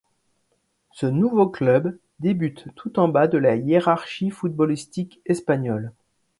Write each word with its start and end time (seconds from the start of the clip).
Ce 0.93 1.05
nouveau 1.05 1.47
club 1.47 1.95
débute 2.17 2.65
tout 2.75 2.97
en 2.97 3.07
bas 3.07 3.27
de 3.27 3.37
la 3.37 3.55
hiérarchie 3.55 4.31
footballistique 4.31 5.21
espagnole. 5.27 5.93